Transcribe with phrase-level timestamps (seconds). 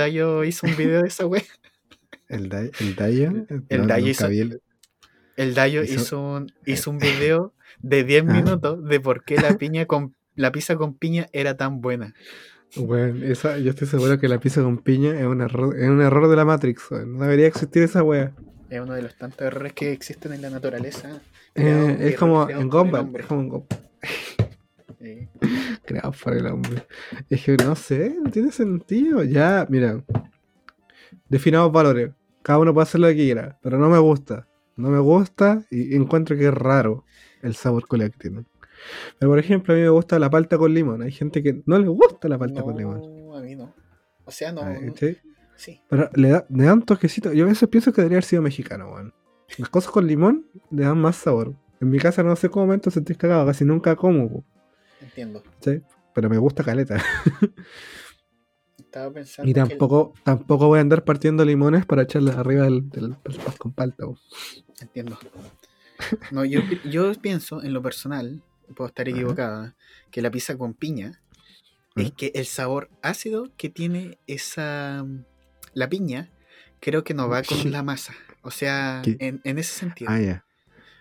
[0.00, 1.42] Dayo hizo un video de esa wea.
[2.28, 3.32] El, Day- el Dayo.
[3.68, 4.62] El no, Dayo hizo- el-
[5.36, 8.32] El Dayo Hizo- hizo un, hizo un video de 10 Ah.
[8.32, 12.14] minutos de por qué la piña con la pizza con piña era tan buena.
[13.24, 16.28] Esa, yo estoy seguro que la pizza con piña es un error, es un error
[16.28, 16.92] de la Matrix.
[16.92, 18.32] No debería existir esa wea.
[18.68, 21.20] Es uno de los tantos errores que existen en la naturaleza.
[21.56, 23.10] Eh, es como en Gumball.
[23.18, 23.78] Es como en Gumball.
[25.02, 25.28] Eh,
[25.86, 26.86] Creado por el hombre.
[27.30, 29.24] Es que no sé, no tiene sentido.
[29.24, 30.04] Ya, mira.
[31.28, 32.10] Definamos valores.
[32.42, 34.46] Cada uno puede hacer lo que quiera, pero no me gusta.
[34.76, 37.04] No me gusta y encuentro que es raro
[37.42, 37.84] el sabor
[38.18, 38.44] tiene.
[39.18, 41.02] Pero por ejemplo, a mí me gusta la palta con limón.
[41.02, 43.02] Hay gente que no le gusta la palta con limón.
[43.36, 43.74] a mí no.
[44.24, 44.62] O sea, no.
[45.88, 47.32] Pero le, da, le dan toquecito.
[47.32, 49.12] Yo a veces pienso que debería haber sido mexicano, weón.
[49.58, 51.54] Las cosas con limón le dan más sabor.
[51.80, 54.44] En mi casa no sé cómo momento sentís cagado, casi nunca como,
[55.00, 55.42] Entiendo.
[55.42, 55.82] ¿cachai?
[56.14, 56.96] Pero me gusta caleta.
[58.78, 59.48] Estaba pensando.
[59.48, 63.38] Y el- tampoco, tampoco voy a andar partiendo limones para echarles arriba del, del, del
[63.58, 64.04] con palta.
[64.80, 65.18] Entiendo.
[66.30, 68.42] No, yo, yo pienso, en lo personal,
[68.74, 69.16] puedo estar Ajá.
[69.16, 69.76] equivocada,
[70.10, 71.22] que la pizza con piña
[71.96, 75.04] es que el sabor ácido que tiene esa.
[75.74, 76.30] La piña,
[76.80, 78.14] creo que no va con la masa.
[78.42, 80.10] O sea, en, en ese sentido.
[80.10, 80.44] Ah, ya.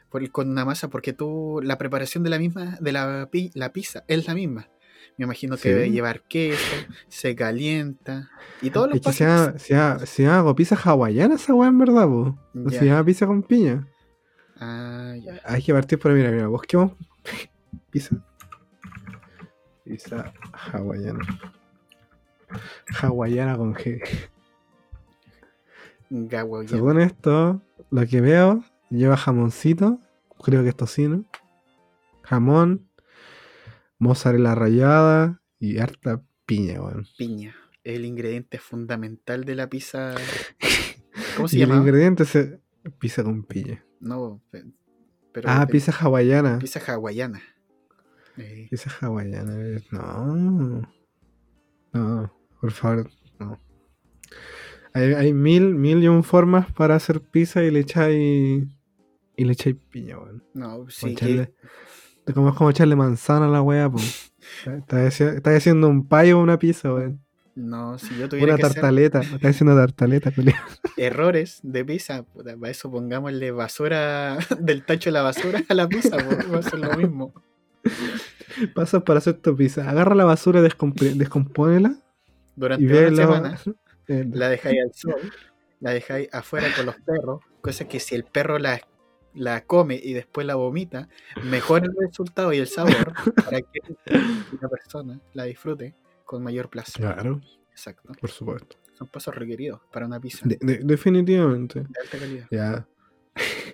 [0.10, 4.04] Por- con una masa, porque tú, la preparación de la misma, de la, la pizza
[4.08, 4.70] es la misma.
[5.18, 5.70] Me imagino que Sí.
[5.70, 6.64] debe llevar queso,
[7.10, 8.30] se calienta
[8.62, 11.68] y todos los Es que se llama, se, llama, se llama pizza hawaiana esa weá
[11.70, 12.38] en verdad, po.
[12.54, 13.86] No se llama pizza con piña.
[14.62, 15.40] Ah, ya.
[15.46, 16.94] Hay que partir por, mira, mira, busquemos
[17.92, 18.16] pizza.
[19.84, 20.32] Pizza
[20.72, 21.20] hawaiana.
[23.02, 24.02] Hawaiana con G.
[26.68, 30.00] Según esto, lo que veo, lleva jamoncito,
[30.44, 31.26] creo que es tocino,
[32.24, 32.90] jamón,
[33.98, 37.06] mozzarella rallada y harta piña, weón.
[37.18, 37.56] piña.
[37.84, 40.14] El ingrediente fundamental de la pizza.
[41.36, 41.82] ¿Cómo se Y el llama?
[41.82, 42.60] ingrediente es
[43.00, 43.84] pizza con piña.
[44.00, 44.66] No, pe-
[45.32, 46.60] pero Ah, pizza hawaiana.
[46.60, 47.42] pizza hawaiana.
[48.38, 49.54] Eh, Pizza hawaiana.
[49.92, 50.82] No.
[51.94, 53.58] No, por favor, no.
[54.94, 58.66] Hay, hay mil, mil y un formas para hacer pizza y le echáis.
[59.40, 60.44] Y le echáis piña, weón.
[60.54, 61.54] no, sí, echarle-
[62.26, 64.32] que, como, es como echarle manzana a la weá, pues.
[64.66, 67.20] Estás haci- estás haciendo un payo o una pizza, weón.
[67.56, 69.20] no, si yo tuviera Una que hacer tartaleta.
[69.22, 70.58] Estás haciendo tartaleta, culiao.
[70.98, 75.88] errores de pizza, puta, para eso pongámosle basura del tacho de la basura a la
[75.88, 77.34] pizza, pues, va a ser lo mismo.
[78.76, 79.90] Pasas para hacer tu pizza.
[79.90, 81.96] Agarra la basura, descomp- descompónela.
[82.56, 83.16] Durante una la.
[83.16, 83.60] semana
[84.08, 85.32] eh, la dejáis al sol,
[85.80, 88.82] la dejáis afuera con los perros, cosa que si el perro la,
[89.34, 91.08] la come y después la vomita,
[91.44, 93.14] mejora el resultado y el sabor
[93.44, 93.80] para que
[94.62, 95.96] la persona la disfrute
[96.26, 97.02] con mayor placer.
[97.06, 97.42] Claro,
[97.72, 98.12] Exacto.
[98.20, 98.78] por supuesto.
[98.98, 101.80] Son pasos requeridos para una pizza De- de- definitivamente.
[101.82, 102.48] de alta calidad.
[102.52, 102.88] Ya.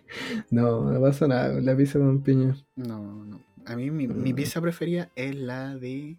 [0.49, 2.55] No, no pasa nada con la pizza con piña.
[2.75, 3.41] No, no.
[3.65, 6.17] A mí mi, mi pizza preferida es la de...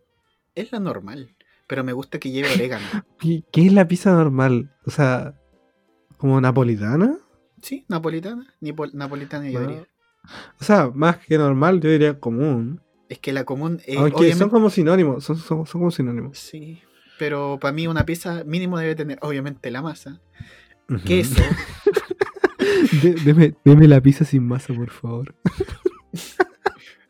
[0.54, 1.34] Es la normal,
[1.66, 2.84] pero me gusta que lleve orégano.
[3.20, 4.74] ¿Qué, qué es la pizza normal?
[4.84, 5.34] O sea,
[6.18, 7.16] ¿como napolitana?
[7.66, 8.46] Sí, napolitana,
[8.92, 9.88] napolitana yo diría.
[10.60, 12.80] O sea, más que normal, yo diría común.
[13.08, 13.80] Es que la común...
[13.86, 16.38] eh, Aunque obviamente- son como sinónimos, son, son, son como sinónimos.
[16.38, 16.80] Sí,
[17.18, 20.20] pero para mí una pizza mínimo debe tener, obviamente, la masa,
[21.04, 21.42] queso,
[23.02, 25.34] De- deme, deme la pizza sin masa, por favor.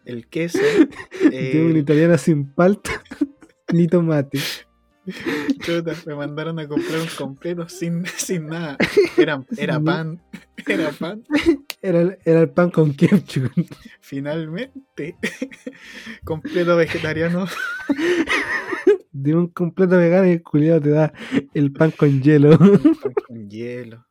[0.06, 0.58] el queso,
[1.30, 3.02] Deme una eh, italiana sin palta
[3.74, 4.38] ni tomate.
[5.62, 8.76] chuta, me mandaron a comprar un completo sin, sin nada.
[9.16, 10.20] Era, era pan,
[10.66, 11.22] era pan.
[11.82, 13.50] Era, el- era el pan con ketchup.
[14.00, 15.16] Finalmente,
[16.24, 17.46] completo vegetariano.
[19.12, 21.12] Dime un completo vegano y el culiado te da
[21.54, 22.58] el pan con hielo.
[22.58, 24.06] pan con hielo.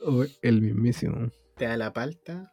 [0.00, 1.30] O el mismísimo.
[1.56, 2.52] Te da la palta,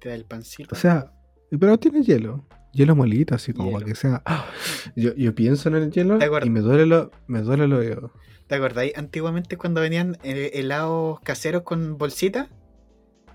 [0.00, 0.74] te da el pancito.
[0.74, 1.12] O sea,
[1.58, 2.46] pero tiene hielo.
[2.72, 3.78] Hielo molito, así como Hielo.
[3.80, 4.22] para que sea.
[4.26, 4.46] ¡Ah!
[4.94, 8.12] Yo, yo pienso en el hielo y me duele lo, me duele lo oído.
[8.46, 12.48] ¿Te acordáis antiguamente cuando venían eh, helados caseros con bolsita?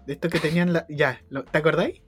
[0.07, 0.85] De estos que tenían la...
[0.89, 1.21] Ya,
[1.51, 2.01] ¿te acordáis?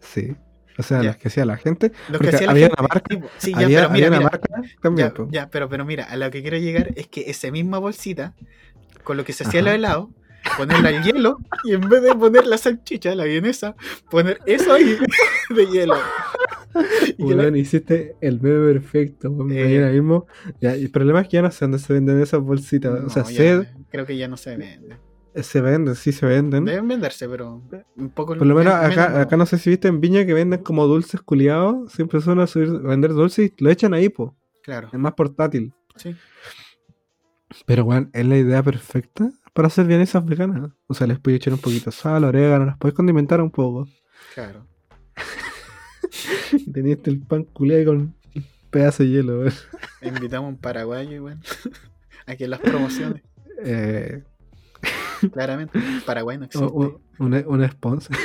[0.00, 0.34] Sí.
[0.78, 1.04] O sea, Ya.
[1.08, 1.92] las que hacía la gente.
[2.08, 4.08] Lo que Porque hacía la había gente, una marca, sí, ya, había, pero mira, había
[4.08, 4.48] una mira, marca
[4.80, 5.12] también.
[5.16, 8.34] ya, ya, pero, pero mira, a lo que quiero llegar es que esa misma bolsita,
[9.04, 9.68] con lo que se hacía Ajá.
[9.70, 10.08] los helados,
[10.56, 13.76] ponerla al hielo y en vez de poner la salchicha, la vienesa,
[14.10, 14.96] poner eso ahí
[15.54, 15.94] de hielo.
[17.18, 19.28] Y la- Weón, hiciste el meme perfecto.
[19.28, 19.64] Eh.
[19.64, 20.26] mañana mismo.
[20.60, 22.92] Ya, y el problema es que ya no sé dónde se venden esas bolsitas.
[23.04, 24.96] o sea, No, sé, creo que ya no se vende.
[25.34, 26.64] se venden, sí se venden.
[26.64, 27.62] Deben venderse, pero
[27.96, 30.24] un poco Por lo menos men- acá, menos- acá no sé si viste en Viña
[30.26, 31.92] que venden como dulces culiados.
[31.92, 34.36] Siempre suelen subir, vender dulces y lo echan ahí, po.
[34.62, 35.72] Claro, Es más portátil.
[35.96, 36.14] Sí.
[37.66, 40.70] Pero, weón, es la idea perfecta para hacer vienesas veganas.
[40.86, 43.86] O sea, les puedes echar un poquito de sal, orégano, las puedes condimentar un poco.
[44.34, 44.66] Claro.
[46.72, 48.14] Tenías el pan culé con un
[48.70, 49.52] pedazo de hielo, weón.
[50.02, 51.38] Invitamos a un paraguayo, igual.
[52.26, 53.22] Aquí en las promociones.
[53.64, 54.22] Eh,
[55.32, 55.78] Claramente.
[56.04, 56.66] Paraguay no existe.
[56.70, 58.16] o- una, una sponsor,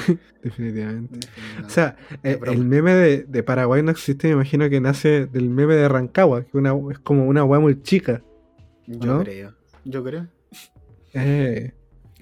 [0.41, 1.19] definitivamente.
[1.61, 1.67] No.
[1.67, 5.49] O sea, eh, el meme de, de Paraguay no existe, me imagino que nace del
[5.49, 8.23] meme de Rancagua, que una, es como una weá muy chica.
[8.87, 9.53] yo creo.
[9.85, 10.27] Yo creo.
[11.13, 11.73] Eh,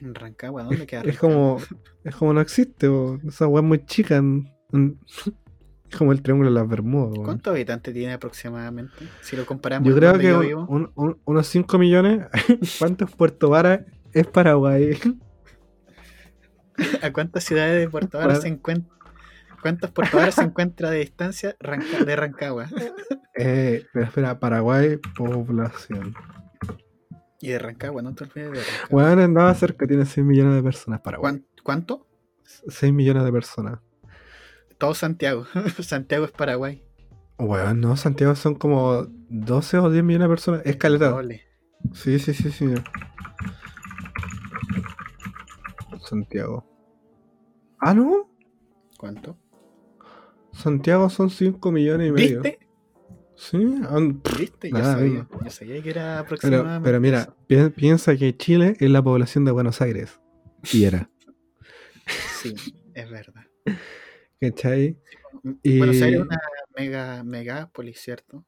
[0.01, 1.29] En Rancagua, ¿dónde queda es Rancagua?
[1.29, 1.61] como
[2.03, 4.17] es como no existe, o esa weá muy chica.
[4.17, 4.99] en- en-
[5.89, 7.19] es como el triángulo de las Bermudas.
[7.23, 8.93] ¿Cuántos habitantes tiene aproximadamente?
[9.21, 10.65] Si lo comparamos Yo con creo donde que yo vivo.
[10.67, 12.25] un- un- unos 5 millones.
[12.79, 14.97] ¿Cuántos Puerto Varas es Paraguay?
[17.01, 18.93] ¿A cuántas ciudades de Puerto Vara se encuentra?
[19.61, 22.67] ¿Cuántos Puerto Vara se encuentra de distancia Ranca- de Rancagua?
[23.37, 26.15] Eh, espera, espera, Paraguay, población.
[27.41, 28.87] Y de Rancagua, no te olvides de Rancagua.
[28.89, 31.33] Bueno, andaba cerca, tiene 6 millones de personas Paraguay.
[31.33, 32.07] ¿Cuán- ¿Cuánto?
[32.45, 33.79] 6 millones de personas.
[34.77, 35.45] Todo Santiago.
[35.81, 36.83] Santiago es Paraguay.
[37.37, 40.61] Bueno, no, Santiago son como 12 o 10 millones de personas.
[40.65, 41.09] Es caleta.
[41.09, 41.41] Doble.
[41.93, 42.73] Sí, sí, sí, sí.
[46.07, 46.65] Santiago.
[47.79, 48.29] Ah, no.
[48.97, 49.37] ¿Cuánto?
[50.53, 52.41] Santiago son 5 millones y medio.
[52.41, 52.59] ¿Viste?
[53.35, 53.57] Sí.
[54.39, 54.69] ¿Viste?
[54.71, 55.27] Yo nada, sabía.
[55.43, 56.85] Yo sabía que era aproximadamente.
[56.85, 60.21] pero mira, pi- piensa que Chile es la población de Buenos Aires.
[60.71, 61.09] Y era.
[62.41, 62.55] Sí,
[62.93, 63.43] es verdad.
[64.41, 64.97] ¿Cachai?
[65.63, 66.39] Y- Buenos Aires es una
[66.77, 68.45] mega, megápolis, ¿cierto?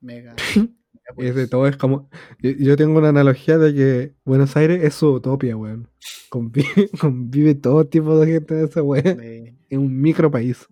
[0.00, 0.34] Mega.
[1.16, 2.08] Es de todo, es como.
[2.40, 5.88] Yo yo tengo una analogía de que Buenos Aires es su utopia, weón.
[6.28, 9.16] Convive, convive todo tipo de gente de esa weón.
[9.18, 10.68] De, En un micro país.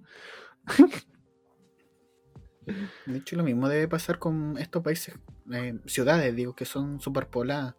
[3.07, 5.15] de hecho, lo mismo debe pasar con estos países,
[5.53, 7.75] eh, ciudades, digo, que son superpobladas.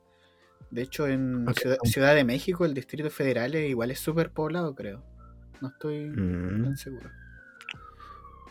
[0.71, 1.45] De hecho, en.
[1.55, 5.03] Ciudad, Ciudad de México, el Distrito Federal es- igual es superpoblado, creo.
[5.61, 6.63] No estoy Mm.
[6.63, 7.09] tan seguro.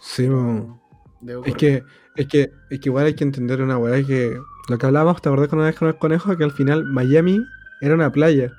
[0.01, 0.29] Sí.
[1.21, 1.83] Debo Es que,
[2.17, 4.39] es que, es que igual hay que entender una weá que.
[4.69, 6.37] Lo que hablábamos, ¿te acordás con una vez con el conejo?
[6.37, 7.41] Que al final Miami
[7.81, 8.53] era una playa,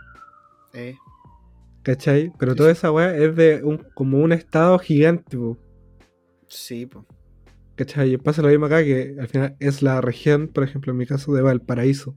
[0.74, 0.96] Eh,
[1.84, 2.34] ¿cachai?
[2.40, 5.58] Pero Sí, toda esa weá es de un, como un estado gigante, po,
[6.48, 7.06] sí, po.
[7.76, 8.14] ¿cachai?
[8.14, 11.06] Y pasa lo mismo acá, que al final es la región, por ejemplo, en mi
[11.06, 12.16] caso, de Valparaíso.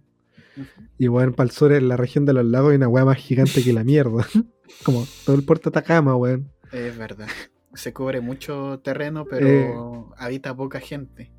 [0.56, 0.66] Ujú.
[0.98, 3.18] Y weón, para el sur es la región de los lagos y una weá más
[3.18, 4.26] gigante que la mierda.
[4.84, 6.50] como todo el puerto de Atacama, weón.
[6.72, 7.28] Es verdad.
[7.74, 10.14] Se cubre mucho terreno, pero Eh.
[10.18, 11.32] habita poca gente.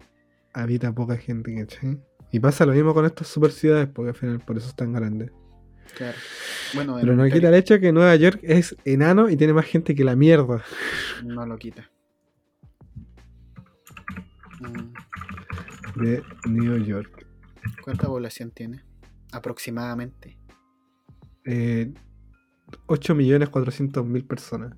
[0.53, 2.00] Habita poca gente, ¿cachai?
[2.31, 4.94] Y pasa lo mismo con estas super ciudades, porque al final por eso es tan
[4.94, 5.31] grande.
[5.95, 6.18] Claro.
[6.74, 9.94] Bueno, Pero no quita el hecho que Nueva York es enano y tiene más gente
[9.94, 10.63] que la mierda.
[11.24, 11.89] no lo quita.
[14.59, 14.94] Mm,
[16.01, 17.27] De New York.
[17.83, 18.83] ¿Cuánta población tiene?
[19.31, 20.38] Aproximadamente.
[21.45, 21.94] Eh,
[22.87, 24.73] 8.400.000 personas.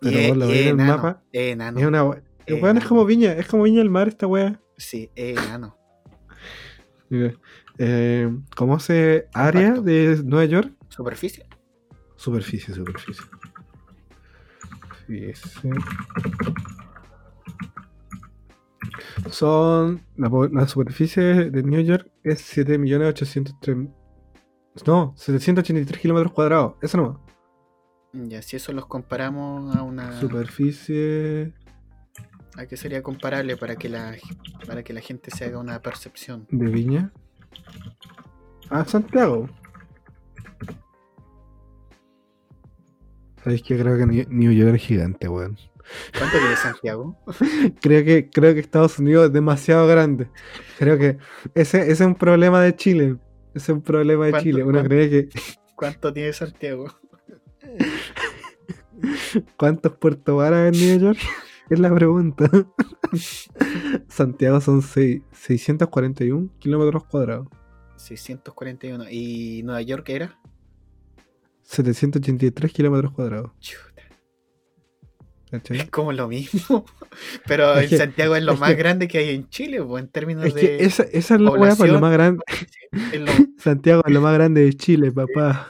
[0.00, 1.22] Pero es, vos lo y ves es en el mapa.
[1.32, 1.80] es enano.
[1.80, 4.60] Es una Es weón, es como Viña, es como Viña del Mar esta wea.
[4.76, 5.76] Sí, es enano.
[7.08, 7.34] Mira,
[7.78, 10.72] eh, ¿Cómo se área de Nueva York?
[10.88, 11.46] ¿Superficie?
[12.16, 13.24] Superficie, superficie.
[19.30, 20.02] Son.
[20.16, 23.92] La, superficie de New York es 7.803.000.
[24.86, 26.74] No, 783 kilómetros cuadrados.
[26.80, 27.21] Eso no.
[28.12, 30.20] Ya, si eso los comparamos a una.
[30.20, 31.52] Superficie
[32.56, 34.14] ¿A qué sería comparable para que la
[34.66, 36.46] para que la gente se haga una percepción?
[36.50, 37.12] de Viña.
[38.68, 39.48] Ah, Santiago.
[43.42, 45.56] ¿Sabéis que creo que New- York es gigante, weón?
[46.16, 47.18] ¿Cuánto tiene Santiago?
[47.82, 50.28] Creo que, creo que Estados Unidos es demasiado grande.
[50.78, 51.18] Creo que
[51.54, 53.16] ese, ese es un problema de Chile.
[53.52, 54.62] Ese es un problema de ¿Cuánto- Chile.
[54.62, 55.28] Uno cree que.
[55.74, 56.86] ¿Cuánto tiene Santiago?
[59.56, 61.18] ¿Cuántos Puerto Varas en New York?
[61.70, 62.50] Es la pregunta.
[64.08, 67.46] Santiago son seis- 641 kilómetros cuadrados.
[67.96, 69.08] 641.
[69.10, 70.38] ¿Y Nueva York era?
[71.62, 73.52] 783 kilómetros cuadrados.
[75.70, 76.84] Es como lo mismo.
[77.46, 80.02] Pero Es que- Santiago es lo es más que- grande que hay en Chile, pues,
[80.02, 80.84] en términos Es de.
[80.84, 82.42] esa, esa es la weá, lo más grande.
[83.58, 85.68] Santiago es lo más grande de Chile, papá.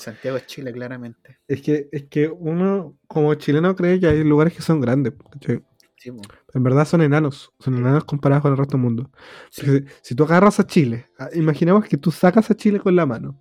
[0.00, 1.38] Santiago es Chile, claramente.
[1.46, 5.12] Es que, es que uno, como chileno, cree que hay lugares que son grandes.
[5.30, 5.62] ¿cachai?
[5.98, 6.10] Sí.
[6.54, 7.52] En verdad son enanos.
[7.58, 9.10] Son enanos comparados con el resto del mundo.
[9.50, 9.66] Sí.
[9.66, 13.04] Si, si tú agarras a Chile, ah, imaginemos que tú sacas a Chile con la
[13.06, 13.38] mano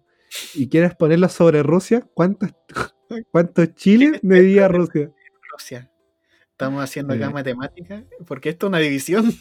[0.53, 2.49] y quieres ponerlo sobre Rusia, ¿cuántos,
[3.31, 5.11] cuántos chiles medía Rusia?
[5.53, 5.89] Rusia.
[6.51, 7.17] Estamos haciendo Eh.
[7.17, 9.31] acá matemáticas, porque esto es una división.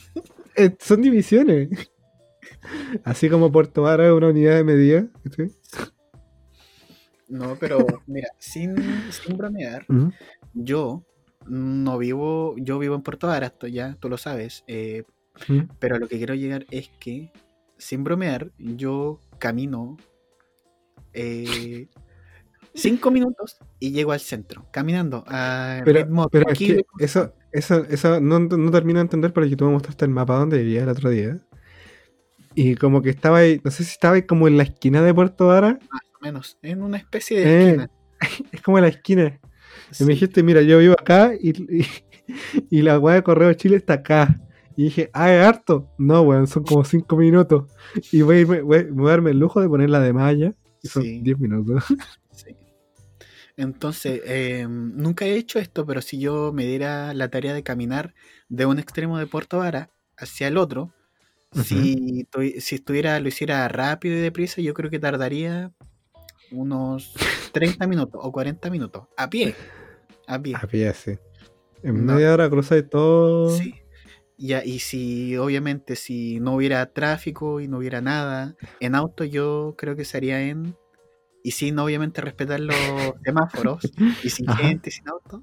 [0.54, 1.68] eh, son divisiones.
[3.04, 5.06] Así como Puerto Vara es una unidad de medida.
[5.36, 5.52] ¿sí?
[7.28, 8.76] No, pero mira, sin,
[9.12, 9.86] sin bromear,
[10.54, 11.04] yo
[11.46, 15.04] no vivo, yo vivo en Puerto Vara, esto ya tú lo sabes, eh,
[15.48, 15.68] Ujú.
[15.78, 17.30] pero a lo que quiero llegar es que,
[17.76, 19.96] sin bromear, yo camino
[21.12, 21.88] eh,
[22.74, 27.84] cinco minutos y llego al centro, caminando a Pero, ritmo pero es que eso, eso,
[27.88, 30.88] eso no, no termino de entender porque tú me mostraste el mapa donde vivía el
[30.88, 31.38] otro día.
[32.54, 35.14] Y como que estaba ahí, no sé si estaba ahí como en la esquina de
[35.14, 35.78] Puerto Vara.
[35.80, 37.90] o menos, en una especie de Eh, esquina.
[38.52, 39.38] Es como en la esquina.
[39.90, 40.04] Y Sí.
[40.04, 41.86] me dijiste, mira, yo vivo acá y, y,
[42.70, 44.40] y la weá de Correo de Chile está acá.
[44.76, 45.92] Y dije, ah, es harto.
[45.98, 47.70] No, weón, son como 5 minutos.
[48.12, 50.54] Y voy a, irme- voy, voy a darme el lujo de ponerla de malla.
[50.82, 51.20] Y son Sí.
[51.20, 51.84] 10 minutos.
[52.30, 52.54] Sí.
[53.56, 58.14] Entonces, eh, nunca he hecho esto, pero si yo me diera la tarea de caminar
[58.48, 60.92] de un extremo de Puerto Vara hacia el otro,
[61.64, 62.26] si,
[62.60, 65.72] si estuviera, lo hiciera rápido y deprisa, yo creo que tardaría
[66.50, 67.14] unos
[67.52, 69.54] 30 minutos o 40 minutos a pie.
[70.26, 70.54] A pie.
[70.56, 71.18] A pie, sí.
[71.82, 72.14] En No.
[72.14, 73.50] media hora cruzáis todo.
[73.56, 73.74] Sí.
[74.36, 79.74] Ya, y si obviamente si no hubiera tráfico y no hubiera nada, en auto yo
[79.76, 80.76] creo que sería en
[81.42, 82.76] y sin obviamente respetar los
[83.24, 83.82] semáforos
[84.22, 84.62] y sin Ajá.
[84.64, 85.42] gente y sin auto,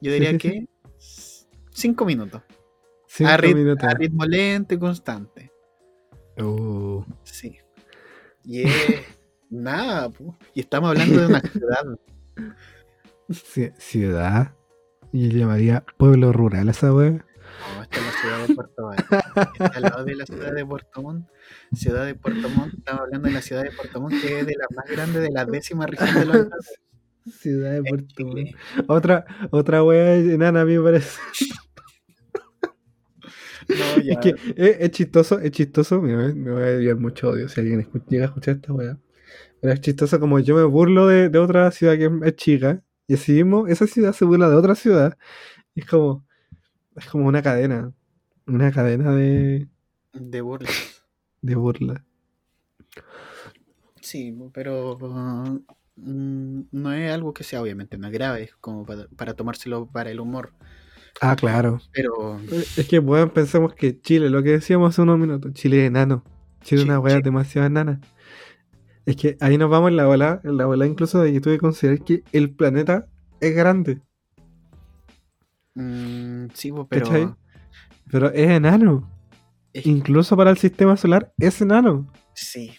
[0.00, 0.66] yo diría sí, que
[1.70, 2.42] cinco minutos.
[3.06, 3.84] Cinco a, rit- minutos.
[3.84, 5.52] a ritmo lento y constante.
[6.38, 7.58] Uh, Sí.
[8.44, 9.00] Y es
[9.52, 10.34] nada, pu.
[10.54, 11.84] y estamos hablando de una ciudad.
[13.28, 14.54] ci- ciudad.
[15.12, 17.10] Y yo llamaría pueblo rural a esa wea.
[17.10, 19.00] No, esta es la ciudad de Puerto Montt.
[19.00, 21.28] Está al lado de la ciudad de Puerto Montt.
[21.74, 24.54] Ciudad de Puerto Montt, estamos hablando de la ciudad de Puerto Montt, que es de
[24.56, 26.80] las más grandes de la décima región de los Andes.
[27.38, 28.54] Ciudad de Puerto Chile.
[28.88, 31.20] Otra, otra wea enana, a mí me parece.
[33.68, 34.12] No, ya.
[34.14, 36.00] Es que es, es chistoso, es chistoso.
[36.02, 38.72] Me, voy- me voy a enviar mucho odio si alguien escu- llega a escuchar esta
[38.72, 38.98] wea.
[39.62, 42.82] Pero es chistoso como yo me burlo de, de otra ciudad que es, chica.
[43.06, 45.16] Y así mismo, esa ciudad se burla de otra ciudad.
[45.76, 46.26] Y es como.
[46.96, 47.92] Es como una cadena.
[48.44, 49.68] Una cadena de,
[50.12, 51.04] De burlas.
[51.42, 52.04] de burla.
[54.00, 54.98] Sí, pero
[55.94, 60.18] mm, no es algo que sea obviamente más grave, como para, para tomárselo para el
[60.18, 60.54] humor.
[61.20, 61.80] Ah, claro.
[61.92, 62.40] Pero
[62.76, 66.24] Es que, weón, pensemos que Chile, lo que decíamos hace unos minutos, Chile es enano.
[66.62, 68.00] Chile es una weá demasiado enana.
[69.06, 71.50] Es que ahí nos vamos en la bola, en la bola incluso de que tú
[71.50, 73.06] que considerar que el planeta
[73.40, 74.00] es grande,
[75.74, 77.28] mm, sí, pues, pero ¿cachai?
[78.10, 79.08] Pero es enano.
[79.72, 82.06] es- Incluso para el sistema solar es enano.
[82.34, 82.74] sí.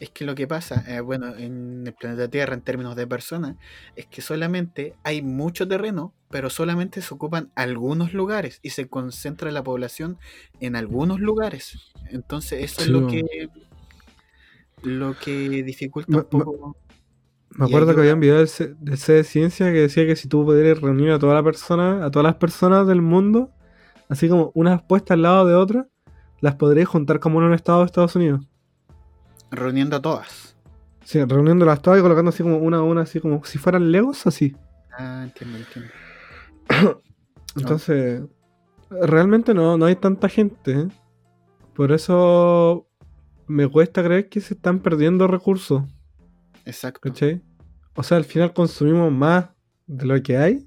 [0.00, 3.54] Es que lo que pasa, eh, bueno, en el planeta Tierra, en términos de personas,
[3.94, 9.52] es que solamente hay mucho terreno, pero solamente se ocupan algunos lugares y se concentra
[9.52, 10.18] la población
[10.58, 11.78] en algunos lugares.
[12.10, 13.22] Entonces, eso es lo que
[14.82, 16.76] lo que dificulta un poco.
[17.50, 20.16] Me acuerdo que había un video del C, del C de Ciencia que decía que
[20.16, 23.50] si tú pudieras reunir a toda la persona, a todas las personas del mundo,
[24.08, 25.86] así como unas puestas al lado de otras,
[26.40, 28.40] las podrías juntar como en un estado de Estados Unidos.
[29.50, 30.56] reuniendo a todas.
[31.04, 34.26] Sí, reuniéndolas todas y colocando así como una a una, así como si fueran Legos,
[34.26, 34.56] así.
[34.96, 35.92] Ah, entiendo, entiendo.
[37.56, 38.22] Entonces,
[38.88, 40.72] realmente no, no hay tanta gente.
[40.72, 40.88] ¿eh?
[41.74, 42.86] Por eso
[43.52, 45.82] me cuesta creer que se están perdiendo recursos,
[46.64, 47.00] Exacto.
[47.00, 47.42] ¿cachai?
[47.94, 49.50] O sea, al final consumimos más
[49.86, 50.66] de lo que hay.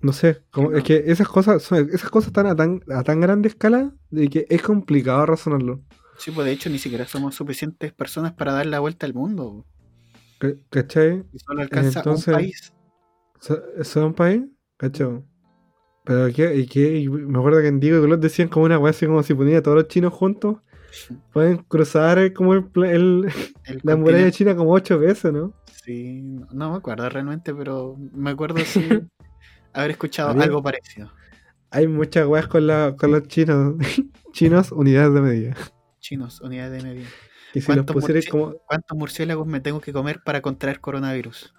[0.00, 3.20] No sé, como- es que esas cosas son, esas cosas están a tan, a tan
[3.20, 5.82] grande escala de que es complicado razonarlo.
[6.18, 9.64] Sí, pues de hecho ni siquiera somos suficientes personas para dar la vuelta al mundo.
[10.38, 11.24] ¿ca- ¿Cachai?
[11.32, 12.72] Y solo alcanza Entonces- un país.
[13.40, 14.42] ¿Eso eso es un país?
[14.76, 15.22] ¿Cachai?
[16.08, 16.28] Pero.
[16.28, 19.34] Y me acuerdo que en Diego y Colot decían como una weá así como si
[19.34, 20.56] ponía a todos los chinos juntos.
[21.34, 23.30] Pueden cruzar eh, como el, el-
[23.64, 25.52] El la muralla china como ocho veces, ¿no?
[25.84, 28.88] Sí, no, no me acuerdo realmente, pero me acuerdo sí,
[29.74, 31.12] haber escuchado Había- algo parecido.
[31.70, 33.74] Hay muchas weas con, la, con los chinos.
[34.32, 35.56] chinos, unidades de medida.
[36.00, 37.08] Chinos, unidades de medida.
[37.52, 38.54] Y si los ¿Cuántos pusieras murci- como.
[38.66, 41.52] ¿Cuántos murciélagos me tengo que comer para contraer coronavirus?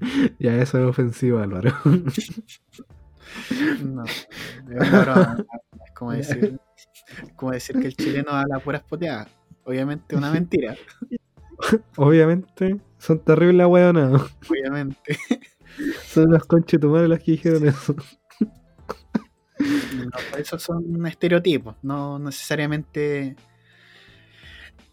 [0.38, 1.72] Ya, eso es ofensivo, Álvaro.
[3.82, 6.60] No, es como decir,
[7.34, 9.28] como decir que el chileno habla puras poteadas.
[9.64, 10.76] Obviamente una mentira,
[11.96, 14.22] Obviamente, son terribles las weonas.
[14.48, 15.18] obviamente.
[16.06, 17.96] Son las conches de tu madre las que dijeron eso.
[19.58, 23.34] No, esos son estereotipos, no necesariamente.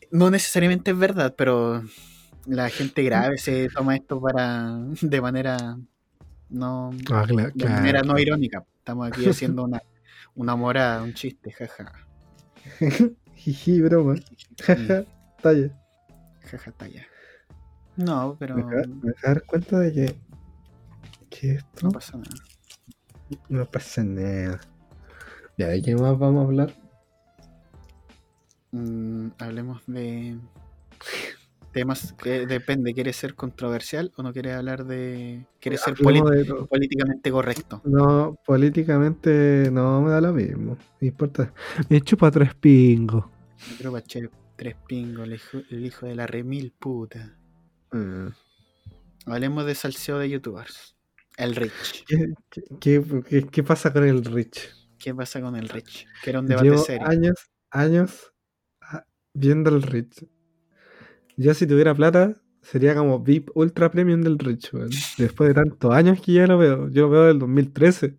[0.09, 1.83] No necesariamente es verdad, pero
[2.45, 5.77] la gente grave se toma esto para de manera
[6.49, 8.65] no Ah, claro, de manera no irónica.
[8.77, 9.81] Estamos aquí haciendo una,
[10.35, 11.93] una morada, un chiste, jaja.
[13.35, 14.15] Jiji, broma.
[14.61, 15.05] Jaja,
[15.41, 15.69] talla.
[16.43, 17.05] Jaja, talla.
[17.95, 20.15] No, pero Me acabo me acabo de dar cuenta de que.
[21.29, 22.35] que esto no pasa nada.
[23.49, 24.59] no pasa nada.
[25.57, 26.73] Ya, ¿de qué más vamos a hablar?
[28.71, 30.37] Mm, hablemos de
[31.71, 32.93] temas que depende.
[32.93, 35.45] ¿Quieres ser controversial o no quieres hablar de.
[35.59, 36.65] ¿Quieres ser Hablemos poli- de todo.
[36.67, 37.81] políticamente correcto?
[37.85, 40.77] No, políticamente no me da lo mismo.
[40.99, 41.53] Me importa.
[41.89, 43.25] Me chupa tres pingos.
[43.77, 47.37] Creo Bachelet, tres pingos, el hijo, el hijo de la remil puta.
[47.91, 48.27] Mm.
[49.27, 50.95] Hablemos de salseo de youtubers.
[51.37, 52.05] El Rich.
[52.07, 52.33] ¿Qué,
[53.29, 54.69] qué, qué- pasa con el Rich?
[54.99, 56.05] ¿Qué pasa con el Rich?
[56.23, 57.07] Que era un debate Llevo serio.
[57.07, 57.35] años,
[57.71, 58.33] años
[58.81, 60.25] ah, viendo el Rich.
[61.37, 64.71] Yo si tuviera plata, sería como VIP Ultra Premium del Rich.
[65.17, 66.89] Después de tantos años que ya lo veo.
[66.89, 68.17] Yo lo veo del 2013.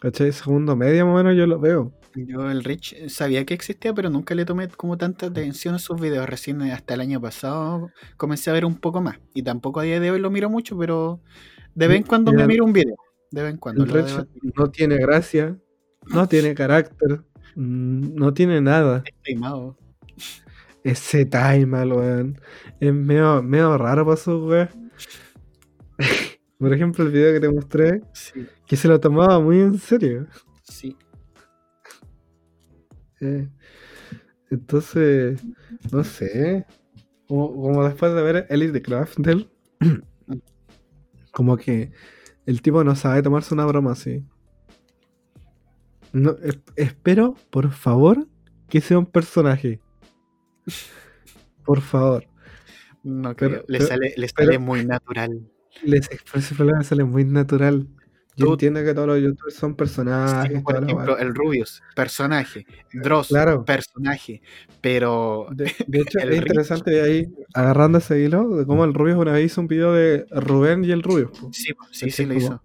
[0.00, 0.32] ¿Cachai?
[0.32, 1.92] Segundo medio más o menos yo lo veo.
[2.14, 6.00] Yo el Rich sabía que existía, pero nunca le tomé como tanta atención a sus
[6.00, 6.28] videos.
[6.28, 9.18] Recién hasta el año pasado comencé a ver un poco más.
[9.34, 11.20] Y tampoco a día de hoy lo miro mucho, pero
[11.74, 12.94] de vez en cuando me miro un video.
[13.30, 13.82] De vez en cuando.
[13.82, 14.26] El Rich
[14.56, 15.58] no tiene gracia,
[16.06, 17.22] no tiene carácter,
[17.56, 19.02] mm, no tiene nada.
[19.04, 19.76] Estoy mago.
[20.84, 22.40] Ese time, weón.
[22.78, 24.68] Es medio, medio raro para su weón.
[26.58, 30.26] Por ejemplo, el video que te mostré, Sí, que se lo tomaba muy en serio.
[30.62, 30.96] sí.
[33.20, 33.48] Eh,
[34.50, 35.42] entonces,
[35.90, 36.66] no sé.
[37.26, 39.50] Como, como después de ver Elite de Craftel,
[41.32, 41.90] como que
[42.46, 44.24] el tipo no sabe tomarse una broma así.
[46.12, 46.36] No,
[46.76, 48.28] espero, por favor,
[48.68, 49.80] que sea un personaje.
[51.64, 52.24] Por favor.
[53.02, 53.64] No Pero- creo.
[53.68, 55.40] Le pero- sale, le pero- sale muy natural.
[55.82, 57.88] Les ese problema sale muy natural.
[58.36, 60.52] Yo entiendo que todos los youtubers son personajes.
[60.56, 62.66] Sí, por ejemplo, el Rubius, personaje.
[62.92, 63.64] Dross, Claro.
[63.64, 64.42] personaje.
[64.80, 66.38] Pero De, de hecho, es Rich.
[66.38, 70.26] interesante ahí, agarrando ese hilo, de cómo el Rubius una vez hizo un video de
[70.32, 71.30] Rubén y el Rubius.
[71.52, 72.62] sí, sí, Ese sí lo hizo.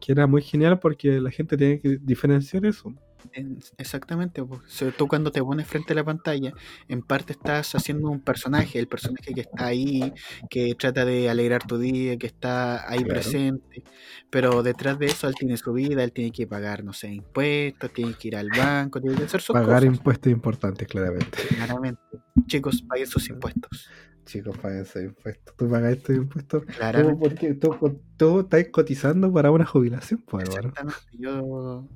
[0.00, 2.92] Que era muy genial porque la gente tiene que diferenciar eso.
[3.32, 4.60] En- Exactamente, pues.
[4.66, 6.52] Sobre todo cuando te pones frente a la pantalla,
[6.88, 10.12] en parte estás haciendo un personaje, el personaje que está ahí,
[10.48, 13.20] que trata de alegrar tu día, que está ahí Claro.
[13.20, 13.82] presente,
[14.30, 17.92] pero detrás de eso él tiene su vida, él tiene que pagar, no sé, impuestos,
[17.92, 21.38] tiene que ir al banco, tiene que hacer sus Pagar cosas, impuestos importantes, claramente.
[21.48, 22.02] claramente.
[22.46, 23.88] Chicos, paguen sus impuestos,
[24.26, 25.54] Chicos, paguen esos impuestos.
[25.56, 26.64] ¿Tú pagas estos impuestos?
[26.64, 27.18] ¿Tú, claramente.
[27.20, 30.48] porque tú, tú estás cotizando para una jubilación, pues.
[30.48, 31.86] Exactamente, yo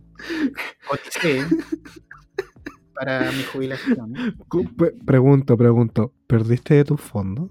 [0.89, 1.45] coticé
[2.95, 4.13] para mi jubilación.
[5.07, 7.51] Pregunto, pregunto, ¿perdiste de tus fondos?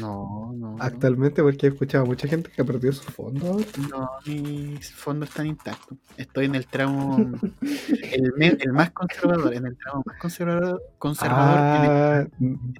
[0.00, 0.76] No, no.
[0.80, 3.44] Actualmente, porque he escuchado a mucha gente que ha perdido sus fondos.
[3.88, 5.96] No, mis fondos están intactos.
[6.16, 7.16] Estoy en el tramo,
[7.60, 12.26] el, me- el más conservador, en el tramo más conservador, conservador en el- Ah,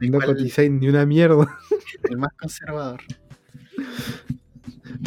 [0.01, 1.57] el no cotizáis ni una mierda.
[2.11, 3.01] el, más conservador.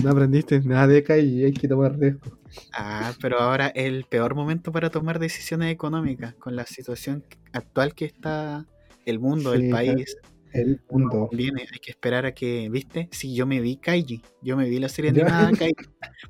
[0.02, 2.38] No aprendiste nada de acá y hay que tomar riesgo.
[2.74, 7.94] Ah, pero ahora es el peor momento para tomar decisiones económicas con la situación actual
[7.94, 8.66] que está
[9.06, 10.18] el mundo, Sí, el país.
[10.54, 11.30] El mundo.
[11.34, 13.10] Viene, hay que esperar a que, ¿viste?
[13.12, 15.76] Si yo me vi Kaiji, yo me vi la serie animada Kaiji.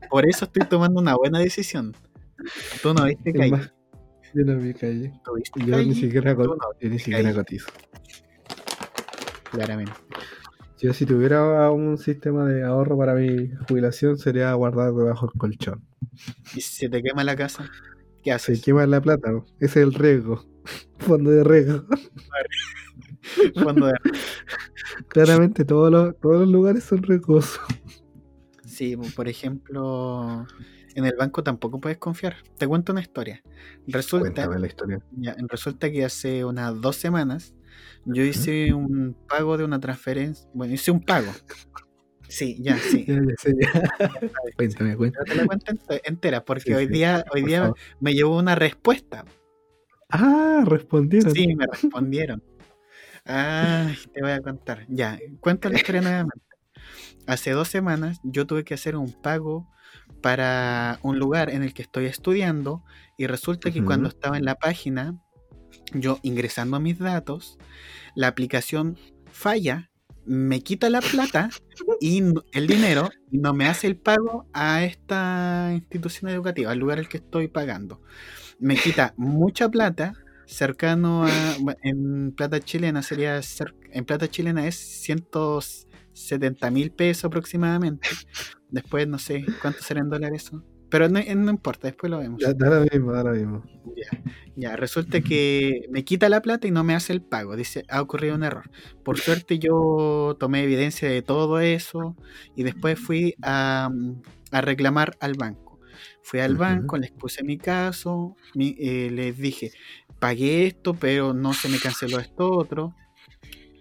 [0.09, 1.93] Por eso estoy tomando una buena decisión.
[2.81, 3.51] Tú no viste Kaiji.
[3.51, 3.71] más-
[4.33, 5.13] Yo no vi calle.
[5.23, 5.93] ¿Tú viste Yo ni Kaiji?
[6.01, 7.67] siquiera, no yo ni siquiera Kaiji, cotizo.
[9.51, 9.93] Claramente.
[10.79, 15.81] Yo si tuviera un sistema de ahorro para mi jubilación sería guardar debajo del colchón.
[16.55, 17.69] Y si se te quema la casa,
[18.23, 18.61] ¿qué Se haces?
[18.61, 20.45] quema la plata, ese es el riesgo.
[20.99, 21.85] Fondo de riesgo.
[23.63, 23.93] Fondo de-
[25.09, 27.59] Claramente todos los, todos los lugares son riesgosos.
[28.65, 30.45] Sí, por ejemplo,
[30.95, 32.35] en el banco tampoco puedes confiar.
[32.57, 33.41] Te cuento una historia.
[33.87, 34.99] Resulta, Cuéntame la historia.
[35.11, 37.53] ya, resulta que hace unas dos semanas
[38.05, 40.47] yo hice un pago de una transferencia.
[40.53, 41.31] Bueno, hice un pago.
[42.27, 43.05] Sí, ya, sí.
[43.07, 43.89] Ya, ya sé, ya.
[44.55, 45.23] Cuéntame, cuéntame.
[45.25, 47.77] Pero te la cuento ente- entera, porque Sí, hoy día, hoy día favor.
[47.99, 49.25] me llevó una respuesta.
[50.09, 51.33] Ah, respondieron.
[51.33, 52.43] Sí, me respondieron.
[53.25, 54.85] Ay, te voy a contar.
[54.88, 56.45] Ya, cuento la historia nuevamente.
[57.27, 59.67] Hace dos semanas yo tuve que hacer un pago
[60.21, 62.83] para un lugar en el que estoy estudiando
[63.17, 65.19] y resulta que cuando estaba en la página,
[65.93, 67.57] yo ingresando mis datos,
[68.13, 68.97] la aplicación
[69.31, 69.89] falla,
[70.25, 71.49] me quita la plata
[71.99, 72.21] y
[72.53, 77.09] el dinero y no me hace el pago a esta institución educativa, al lugar al
[77.09, 78.01] que estoy pagando.
[78.59, 80.13] Me quita mucha plata,
[80.45, 81.29] cercano a,
[81.83, 83.39] en plata chilena sería,
[83.91, 88.09] en plata chilena es 170 mil pesos aproximadamente.
[88.69, 90.63] Después no sé cuánto será dólares eso.
[90.89, 92.41] Pero no, no importa, después lo vemos.
[92.41, 93.63] Ya, da lo mismo, da lo mismo.
[93.95, 94.21] Ya,
[94.56, 97.56] ya, resulta que me quita la plata y no me hace el pago.
[97.56, 98.69] Dice, ha ocurrido un error.
[99.04, 102.15] Por suerte yo tomé evidencia de todo eso
[102.56, 103.89] y después fui a,
[104.52, 105.80] a reclamar al banco.
[106.24, 109.71] Fui al banco, les puse mi caso, mi- eh, les dije,
[110.19, 112.95] pagué esto, pero no se me canceló esto otro.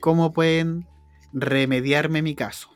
[0.00, 0.86] ¿Cómo pueden
[1.32, 2.70] remediarme mi caso?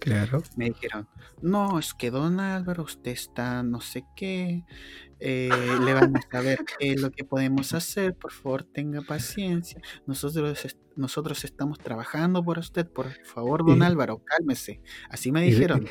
[0.00, 0.42] Claro.
[0.56, 1.08] me dijeron,
[1.42, 4.64] no, es que don Álvaro, usted está no sé qué,
[5.20, 5.50] eh,
[5.84, 10.64] le vamos a ver qué es lo que podemos hacer, por favor tenga paciencia, nosotros,
[10.64, 15.86] est- nosotros estamos trabajando por usted, por favor don Álvaro, cálmese, así me dijeron.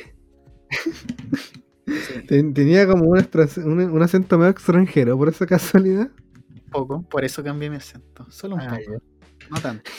[1.85, 2.21] Sí,
[2.53, 3.17] Tenía como un,
[3.65, 6.11] un, un acento medio extranjero, por esa casualidad.
[6.53, 9.01] un poco, por eso cambié mi acento, solo un Ah, poco,
[9.49, 9.89] no tanto.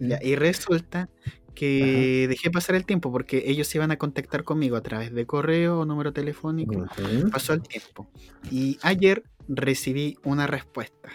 [0.00, 1.08] Ya, y resulta
[1.54, 5.26] que dejé pasar el tiempo porque ellos se iban a contactar conmigo a través de
[5.26, 6.86] correo o número telefónico.
[7.30, 8.08] Pasó el tiempo.
[8.50, 11.10] Y ayer recibí una respuesta.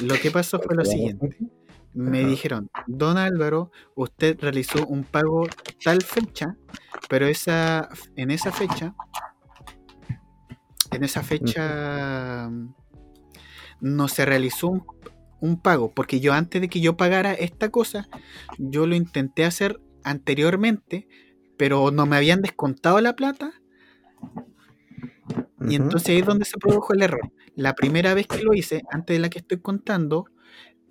[0.00, 1.36] Lo que pasó fue lo siguiente.
[1.94, 2.28] Me Ajá.
[2.28, 5.46] dijeron, don Álvaro, usted realizó un pago
[5.82, 6.56] tal fecha,
[7.08, 8.94] pero esa, en esa fecha,
[10.90, 12.74] en esa fecha mm,
[13.80, 14.84] no se realizó un,
[15.44, 18.08] un pago, porque yo antes de que yo pagara esta cosa,
[18.58, 21.06] yo lo intenté hacer anteriormente,
[21.56, 23.52] pero no me habían descontado la plata
[25.68, 27.32] y entonces ahí es donde se produjo el error.
[27.54, 30.26] La primera vez que lo hice, antes de la que estoy contando,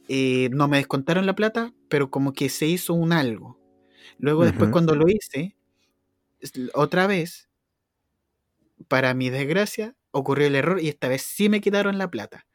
[0.08, 3.60] eh, no me descontaron la plata, pero como que se hizo un algo.
[4.18, 5.56] Luego después cuando lo hice,
[6.74, 7.50] otra vez,
[8.88, 12.46] para mi desgracia, ocurrió el error y esta vez sí me quitaron la plata.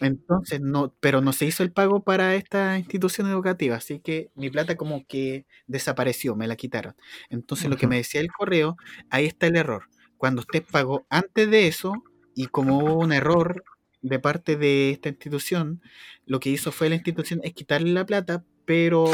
[0.00, 4.50] Entonces, no, pero no se hizo el pago para esta institución educativa, así que mi
[4.50, 6.94] plata como que desapareció, me la quitaron.
[7.30, 8.76] Entonces, lo que me decía el correo,
[9.10, 9.84] ahí está el error.
[10.16, 11.92] Cuando usted pagó antes de eso
[12.34, 13.62] y como hubo un error
[14.02, 15.80] de parte de esta institución,
[16.26, 19.10] lo que hizo fue la institución es quitarle la plata, pero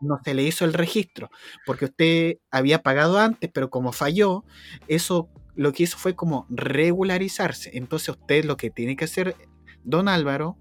[0.00, 1.30] no se le hizo el registro,
[1.64, 4.44] porque usted había pagado antes, pero como falló,
[4.88, 7.70] eso lo que hizo fue como regularizarse.
[7.74, 9.36] Entonces usted lo que tiene que hacer,
[9.84, 10.56] don Álvaro,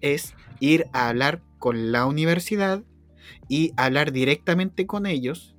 [0.00, 2.82] es ir a hablar con la universidad
[3.48, 5.56] y hablar directamente con ellos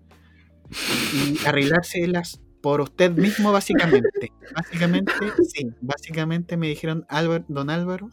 [1.14, 4.32] y arreglárselas por usted mismo básicamente.
[4.56, 5.14] Básicamente,
[5.54, 8.10] sí, básicamente me dijeron Álvaro, don Álvaro.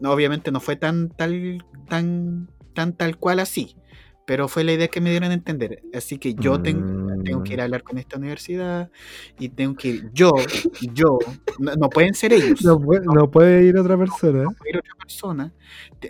[0.00, 3.76] No, obviamente no fue tan tal tan tan tal cual así,
[4.26, 5.84] pero fue la idea que me dieron a entender.
[5.92, 6.84] Así que yo tengo,
[7.24, 8.90] tengo que ir a hablar con esta universidad
[9.38, 11.18] y tengo que ir yo, yo,
[11.58, 14.44] no, no pueden ser ellos No, puede, no puede ir otra persona.
[14.58, 15.54] puede ir otra persona,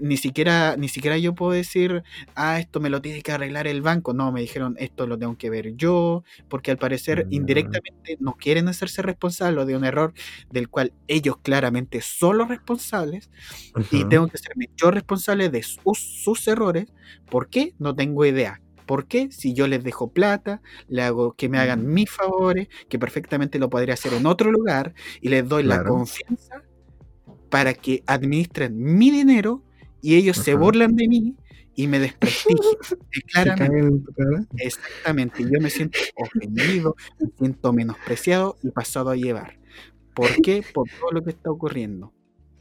[0.01, 2.03] ni siquiera, ni siquiera yo puedo decir,
[2.35, 4.15] ah, esto me lo tiene que arreglar el banco.
[4.15, 7.35] No, me dijeron, esto lo tengo que ver yo, porque al parecer Mm.
[7.35, 10.13] indirectamente no quieren hacerse responsables de un error
[10.51, 13.31] del cual ellos claramente son los responsables
[13.91, 14.09] y Ujú.
[14.09, 16.87] tengo que serme yo responsable de sus, sus errores.
[17.31, 17.75] ¿Por qué?
[17.79, 18.61] No tengo idea.
[18.87, 19.31] ¿Por qué?
[19.33, 23.69] Si yo les dejo plata, le hago que me hagan mis favores, que perfectamente lo
[23.69, 26.63] podría hacer en otro lugar, y les doy la confianza
[27.51, 29.63] para que administren mi dinero
[30.01, 31.37] y ellos se burlan de mí
[31.75, 32.77] y me desprestigian.
[33.33, 34.13] Claramente,
[34.59, 39.59] exactamente, yo me siento ofendido, me siento menospreciado y pasado a llevar.
[40.15, 40.65] ¿Por qué?
[40.73, 42.13] Por todo lo que está ocurriendo.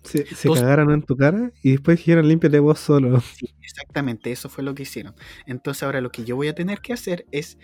[0.06, 3.20] Se, se Entonces- cagaron en tu cara y después dijeron límpiate vos solo.
[3.22, 5.14] Sí, exactamente, eso fue lo que hicieron.
[5.46, 7.58] Entonces ahora lo que yo voy a tener que hacer es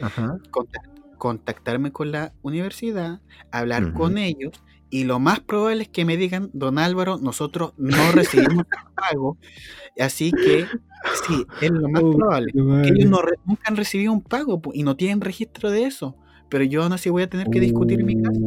[0.52, 4.52] contact- contactarme con la universidad, hablar con ellos
[4.90, 9.38] y lo más probable es que me digan, don Álvaro, nosotros no recibimos pago,
[10.00, 10.66] así que
[11.28, 12.52] sí, es lo más Oh, probable.
[12.52, 16.18] Que ellos no nunca han recibido un pago y no tienen registro de eso,
[16.50, 18.40] pero yo aún así voy a tener que discutir mi caso.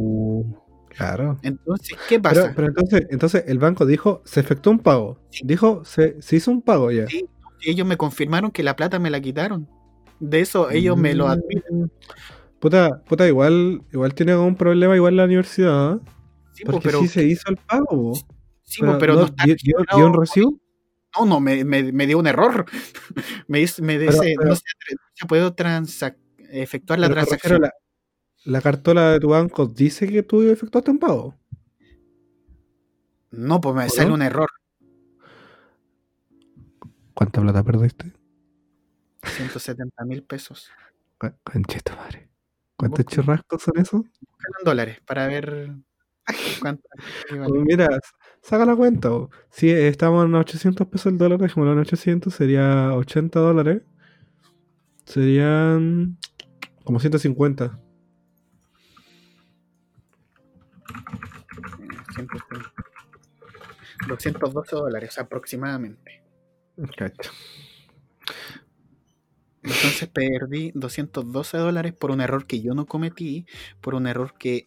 [0.97, 1.37] Claro.
[1.43, 2.53] Entonces, ¿qué pasa?
[2.55, 5.19] pero entonces, entonces el banco dijo, se efectuó un pago.
[5.29, 5.41] Sí.
[5.45, 7.07] Dijo, se, se hizo un pago ya.
[7.07, 7.25] Sí,
[7.65, 9.67] ellos me confirmaron que la plata me la quitaron.
[10.19, 11.81] De eso ellos me lo admiten.
[11.83, 11.89] Mm.
[12.59, 15.95] Puta, puta, igual, igual tiene algún problema igual la universidad.
[15.95, 15.99] ¿eh?
[16.53, 18.13] Sí, po, Porque pero, sí se hizo el pago.
[18.63, 19.55] sí, pero no, no está dio,
[19.95, 20.57] dio- un recibo.
[21.19, 22.65] No, no, me, me, me dio un error.
[23.47, 26.17] me dice, me dice, pero- no se, no se puede transac-
[26.49, 27.61] efectuar la transacción.
[27.61, 27.71] la,
[28.45, 31.35] la cartola de tu banco dice que tú efectuaste un pago.
[33.31, 34.15] No, pues me ¿O sale no?
[34.15, 34.49] un error.
[37.13, 38.13] ¿Cuánta plata perdiste?
[39.23, 40.69] 170 mil pesos.
[41.43, 42.29] Conchito madre.
[42.77, 44.01] ¿Cuántos churrascos son esos?
[44.01, 45.73] En dólares para ver
[46.61, 46.87] cuánto
[47.65, 47.87] mira,
[48.41, 49.09] saca la cuenta.
[49.09, 49.29] bo.
[49.49, 53.81] Si estamos en 800 pesos el dólar, dejémoslo en 800, sería 80 dólares.
[55.05, 56.17] Serían
[56.83, 57.79] como 150.
[64.07, 66.23] 212 dólares aproximadamente.
[69.63, 73.45] Entonces perdí 212 dólares por un error que yo no cometí,
[73.81, 74.65] por un error que,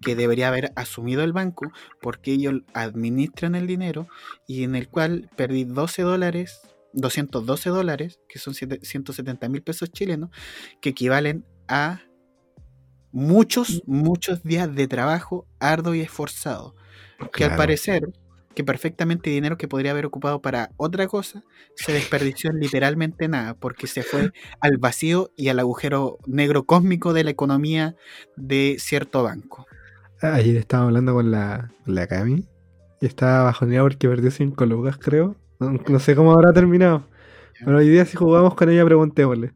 [0.00, 1.70] que debería haber asumido el banco,
[2.00, 4.08] porque ellos administran el dinero
[4.46, 6.60] y en el cual perdí 12 dólares,
[6.94, 10.30] 212 dólares, que son siete- 170 mil pesos chilenos,
[10.80, 12.00] que equivalen a
[13.12, 16.74] muchos, muchos días de trabajo arduo y esforzado
[17.32, 18.08] que al parecer
[18.54, 21.44] que perfectamente dinero que podría haber ocupado para otra cosa
[21.76, 27.12] se desperdició en literalmente nada porque se fue al vacío y al agujero negro cósmico
[27.12, 27.94] de la economía
[28.36, 29.66] de cierto banco.
[30.20, 32.48] Ayer estaba hablando con la, con la Cami
[33.00, 35.36] y estaba bajoneada porque perdió 5 lucas, creo.
[35.60, 37.06] No, no sé cómo habrá terminado.
[37.64, 39.52] Pero hoy día si jugamos con ella, preguntémosle.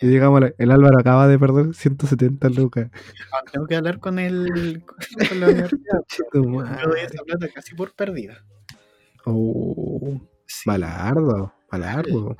[0.00, 2.90] Y digámosle, el Álvaro acaba de perder 170 lucas.
[3.32, 4.84] Ah, Tengo que hablar con el
[5.28, 6.00] con la universidad.
[6.34, 8.44] Yo doy esa plata casi por perdida.
[9.24, 10.62] Oh, Sí.
[10.64, 12.34] Balardo, balardo.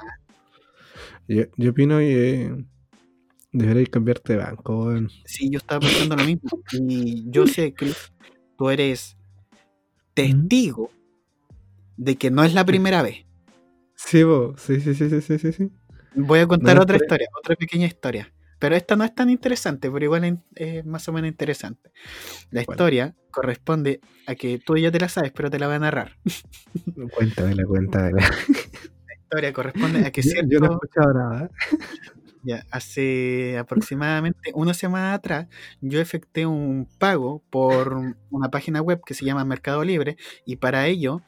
[1.29, 2.65] Yo, yo opino que
[3.53, 4.91] deberéis cambiarte de banco.
[5.27, 6.49] Sí, yo estaba pensando lo mismo.
[6.73, 7.93] Y yo sé que
[8.57, 9.19] tú eres
[10.15, 10.91] testigo
[11.99, 13.27] de que no es la primera vez.
[13.95, 14.59] Sí, vos.
[14.59, 15.71] Sí, sí, sí, sí, sí, sí.
[16.15, 18.33] Voy a contar No, otra historia, otra pequeña historia.
[18.59, 21.91] Pero esta no es tan interesante, pero igual es- más o menos interesante.
[22.51, 25.79] La historia corresponde a que tú ya te la sabes, pero te la voy a
[25.79, 26.17] narrar.
[27.15, 28.21] Cuéntamela, cuéntamela.
[28.21, 31.51] La historia corresponde a que Yo, cierto, yo no he escuchado nada.
[32.43, 35.47] ya, hace aproximadamente una semana atrás
[35.81, 37.97] yo efectué un pago por
[38.31, 40.17] una página web que se llama Mercado Libre
[40.47, 41.21] y para ello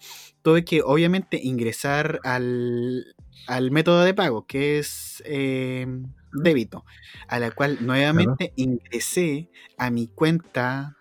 [0.42, 3.04] tuve que obviamente ingresar al,
[3.46, 5.86] al método de pago que es eh,
[6.32, 6.84] débito,
[7.28, 10.96] a la cual nuevamente ingresé a mi cuenta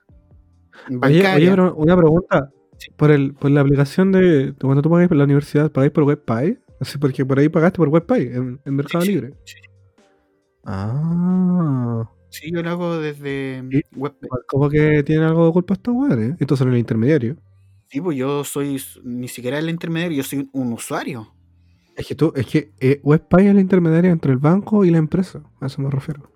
[0.88, 1.36] Oye, bancaria.
[1.36, 2.50] oye, pero una pregunta.
[2.78, 2.92] Sí.
[2.96, 4.54] Por, el, por la aplicación de.
[4.60, 6.60] Cuando tú pagáis por la universidad, ¿pagáis por WebPay?
[6.80, 9.34] Así, porque por ahí pagaste por WebPay, en, en Mercado sí, Libre.
[9.44, 9.56] sí.
[10.66, 12.10] Ah.
[12.30, 13.82] Sí, yo lo hago desde ¿Y?
[13.98, 14.14] web.
[14.48, 16.36] Como que tiene algo de culpa estos weones.
[16.40, 17.38] Estos son el intermediario.
[17.88, 21.34] Sí, pues yo soy ni siquiera el intermediario, yo soy un usuario.
[22.00, 25.00] Es que tú, es que eh, WebPay es el intermediario entre el banco y la
[25.00, 25.44] empresa.
[25.60, 26.32] A eso me refiero.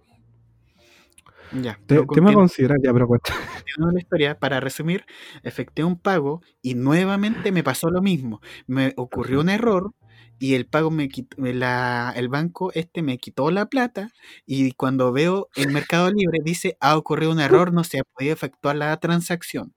[1.54, 1.80] Ya.
[1.86, 3.34] Te, tema a considerar, ya, pero cuenta.
[3.78, 5.06] la historia, para resumir,
[5.41, 8.41] efectué un pago y nuevamente me pasó lo mismo.
[8.67, 9.93] Me ocurrió un error
[10.38, 14.10] y el pago me quitó, la- el banco este me quitó la plata
[14.45, 18.34] y cuando veo en Mercado Libre dice ha ocurrido un error, no se ha podido
[18.34, 19.73] efectuar la transacción.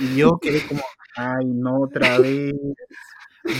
[0.00, 0.82] Y yo quedé como,
[1.16, 2.52] ay, no otra vez,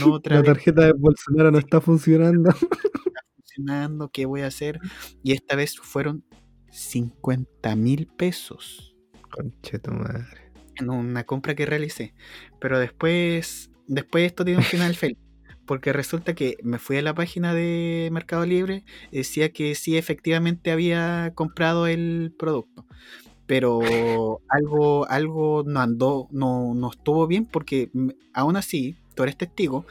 [0.01, 2.51] no otra La vez tarjeta de Bolsonaro no está funcionando.
[3.37, 4.81] funcionando, ¿qué voy a hacer?
[5.23, 6.25] Y esta vez fueron
[6.71, 8.97] 50 mil pesos.
[9.31, 10.53] Conche tu madre.
[10.77, 12.15] en una compra que realicé.
[12.61, 15.19] Pero después, después esto tiene un final feliz.
[15.67, 20.71] Porque resulta que me fui a la página de Mercado Libre, decía que sí efectivamente
[20.71, 22.87] había comprado el producto.
[23.47, 23.81] Pero
[24.49, 29.87] algo, algo no andó, no, no estuvo bien porque mm, aún así, tú eres testigo,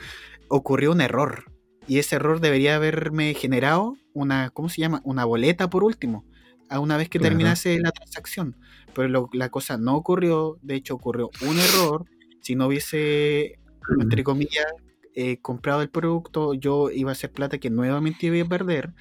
[0.50, 1.46] ocurrió un error.
[1.88, 5.02] Y ese error debería haberme generado una, ¿cómo se llama?
[5.04, 6.26] Una boleta por último,
[6.70, 7.32] a una vez que Claro.
[7.32, 8.56] terminase la transacción
[8.96, 12.06] pero lo- la cosa no ocurrió, de hecho ocurrió un error,
[12.42, 13.58] si no hubiese,
[14.00, 14.68] entre comillas,
[15.16, 18.94] eh, comprado el producto, yo iba a hacer plata que nuevamente iba a perder,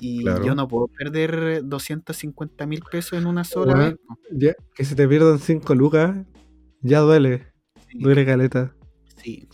[0.00, 0.44] y Claro.
[0.44, 3.96] yo no puedo perder 250 mil pesos en una sola Bueno,
[4.30, 4.56] vez.
[4.74, 6.16] que se te pierdan 5 lucas,
[6.80, 7.46] ya duele.
[7.88, 8.74] Sí, Duele caleta.
[9.22, 9.48] sí.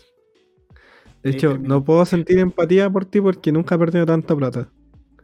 [1.23, 4.69] De hecho, no puedo sentir empatía por ti porque nunca he perdido tanta plata.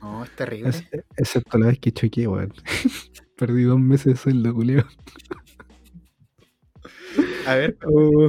[0.01, 0.69] no, es terrible.
[0.69, 0.85] Es-
[1.17, 2.53] excepto la vez que choqué, weón.
[3.37, 4.85] Perdí dos meses de sueldo, culeo.
[7.47, 8.27] A ver, Uh,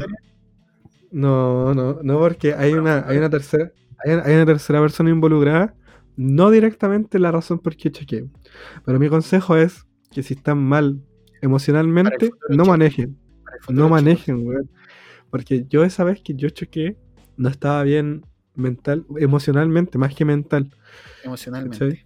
[1.10, 3.72] no, no, no, porque hay una, hay una tercera,
[4.04, 5.74] hay, hay una tercera persona involucrada,
[6.16, 8.26] no directamente la razón por qué choqué.
[8.84, 11.00] Pero mi consejo es que si están mal
[11.42, 13.16] emocionalmente, no manejen.
[13.68, 14.70] No manejen, weón.
[15.30, 16.96] Porque yo esa vez que yo choqué,
[17.40, 18.24] no estaba bien
[18.54, 20.70] mental, emocionalmente, más que mental.
[21.24, 22.04] Emocionalmente.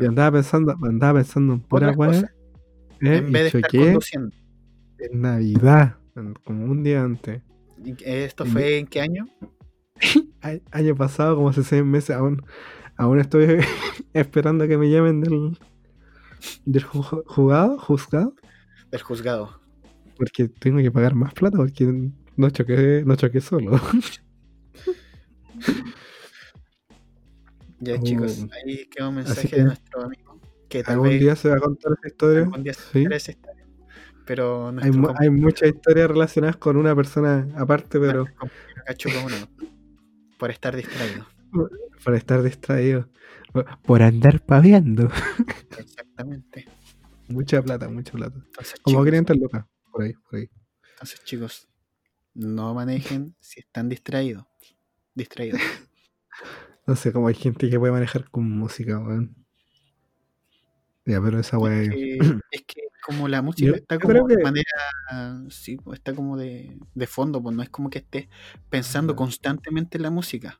[0.00, 2.20] Y andaba pensando, andaba pensando en pura weá.
[2.20, 4.34] eh, en vez de estar conduciendo.
[4.98, 5.96] en Navidad,
[6.44, 7.42] como un día antes.
[7.84, 9.28] ¿Y ¿Esto fue en qué año?
[10.72, 12.42] Año pasado, como hace seis meses, aún,
[12.96, 13.58] aún estoy
[14.12, 15.58] esperando que me llamen del,
[16.64, 18.34] del ju- juzgado, juzgado,
[18.90, 19.60] Del juzgado.
[20.16, 23.80] porque tengo que pagar más plata porque no choqué, no choqué solo.
[27.78, 30.40] Ya chicos, ahí queda un mensaje de nuestro amigo.
[30.68, 32.42] Que tal Algún vez día se va a contar esa historia.
[32.42, 33.06] algún día se Sí.
[33.10, 33.66] esa historia.
[34.24, 39.36] pero Hay, hay muchas historias relacionadas con una persona aparte, pero uno
[40.38, 41.26] por estar distraído.
[42.04, 43.08] por estar distraído.
[43.84, 45.08] Por- andar paviando.
[45.78, 46.66] Exactamente.
[47.28, 48.36] Mucha plata, mucha plata.
[48.44, 49.64] Entonces, Como chicos, 500 lucas.
[49.92, 50.48] Por ahí, por ahí.
[50.92, 51.68] entonces, chicos,
[52.34, 54.44] no manejen si están distraídos.
[55.14, 55.60] Distraídos.
[56.86, 59.34] No sé cómo hay gente que puede manejar con música, weón.
[61.04, 61.90] Ya, pero esa weá es-
[62.50, 66.36] es que como la música Yo- está como de que- manera, sí, pues, está como
[66.36, 68.28] de, de fondo, pues no es como que estés
[68.68, 70.58] pensando constantemente en la música,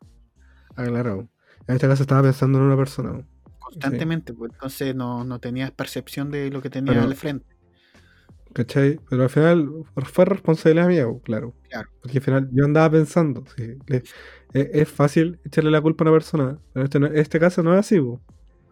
[0.79, 1.29] Ah, claro.
[1.67, 3.27] En este caso estaba pensando en una persona.
[3.59, 7.56] constantemente, pues entonces no, no tenías percepción de lo que tenías Pero- al frente.
[8.57, 8.99] ¿Cachai?
[9.11, 9.69] Pero al final
[10.07, 11.55] fue responsabilidad mía, claro.
[11.69, 11.91] Claro.
[12.01, 13.45] Porque al final yo andaba pensando.
[13.55, 16.59] sí, le- es, es fácil echarle la culpa a una persona.
[16.73, 18.23] Pero este, no- este caso no es así, weón,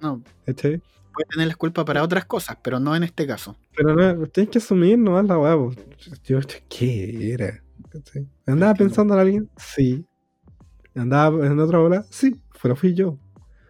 [0.00, 0.80] No, ¿cachai?
[1.12, 3.58] puedes tener la culpa para otras cosas, pero no en este caso.
[3.76, 5.54] Pero no, tienes que asumir nomás la weá.
[6.24, 7.62] Yo, ¿qué era?
[7.90, 8.26] ¿Cachai?
[8.46, 8.74] ¿Andaba Entiendo.
[8.90, 9.50] pensando en alguien?
[9.58, 10.06] Sí.
[10.94, 12.06] ¿Andaba en otra bola?
[12.08, 13.18] Sí, pero fui yo.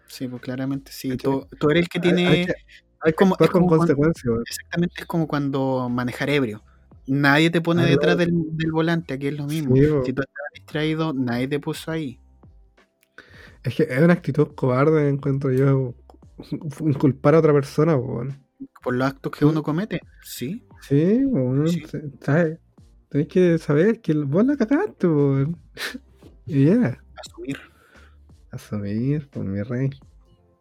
[0.07, 1.17] Sí, pues claramente sí.
[1.17, 2.47] Tú, tú eres el que tiene...
[3.05, 4.43] Hay, como- es con como cuando- consecuencias, weón.
[4.47, 6.61] Exactamente, es como cuando manejar ebrio.
[7.07, 9.75] Nadie te pone Ah, detrás del, del volante, aquí es lo mismo.
[9.75, 9.83] Sí.
[10.05, 12.19] Si tú estabas distraído, nadie te puso ahí.
[13.63, 15.93] Es que es una actitud cobarde, encuentro yo,
[16.81, 17.95] inculpar a otra persona.
[17.97, 20.01] Por los actos que uno comete.
[20.23, 21.67] Sí, Sí, weón.
[21.69, 21.83] Sí.
[22.21, 22.59] ¿sabes?
[23.09, 25.07] Tenés que saber que vos la cagaste.
[26.47, 27.57] Y ya, asumir.
[28.51, 29.89] asumir por mi rey.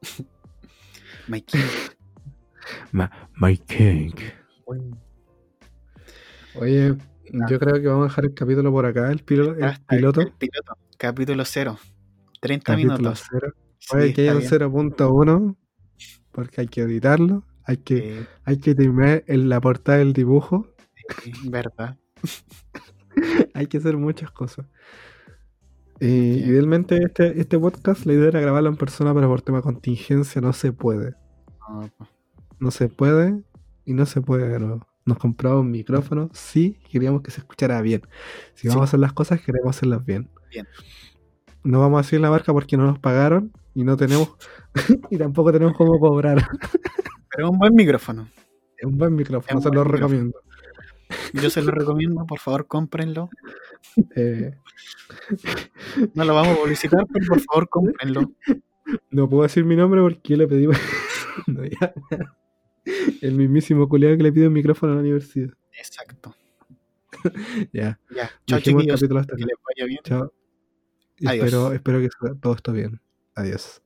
[1.29, 1.61] Mikey.
[3.37, 4.13] My king.
[6.57, 6.95] Oye,
[7.33, 7.47] Ah.
[7.49, 10.21] yo creo que vamos a dejar el capítulo por acá, el, pilo- el piloto.
[10.21, 10.77] El piloto.
[10.99, 11.79] Capítulo 0.
[12.41, 13.25] 30 Capítulo minutos.
[13.31, 13.53] cero.
[13.79, 14.51] Sí, Oye, que hay un bien.
[14.51, 15.57] 0.1,
[16.33, 20.69] porque hay que editarlo, hay que, Eh, hay que terminar en la portada del dibujo,
[21.23, 21.97] sí, verdad.
[23.55, 24.67] hay que hacer muchas cosas.
[26.01, 26.49] Y Bien.
[26.51, 30.41] idealmente este, este podcast, la idea era grabarlo en persona, pero por tema de contingencia
[30.41, 31.15] no se puede.
[31.69, 32.11] No, pues,
[32.65, 33.43] No se puede
[33.85, 34.59] y no se puede.
[35.05, 38.01] Nos compramos un micrófono, sí, queríamos que se escuchara bien.
[38.55, 38.69] Si Sí.
[38.69, 40.31] vamos a hacer las cosas, queremos hacerlas bien.
[40.51, 40.67] Bien.
[41.63, 44.31] No vamos a decir la marca porque no nos pagaron y no tenemos,
[45.11, 46.43] y tampoco tenemos cómo cobrar.
[47.37, 48.29] Pero un buen micrófono.
[48.79, 49.97] Es un buen micrófono, Es se lo micrófono.
[49.99, 50.39] recomiendo.
[51.35, 53.29] Yo se lo recomiendo, por favor, cómprenlo.
[54.17, 54.53] Eh,
[56.15, 58.23] No lo vamos a publicitar, pero por favor, cómprenlo.
[59.11, 60.67] no puedo decir mi nombre porque yo le pedí.
[61.49, 61.93] No, ya.
[63.21, 65.53] El mismísimo culiado que le pide un micrófono a la universidad.
[65.73, 66.35] Exacto.
[67.73, 67.99] Ya.
[68.15, 68.31] Ya.
[68.47, 69.01] Chao, chiquillos.
[69.01, 70.01] Que les vaya bien.
[70.03, 70.33] Chao.
[71.25, 71.47] Adiós.
[71.47, 72.09] Espero, espero que
[72.41, 73.01] todo esto bien.
[73.35, 73.83] Adiós.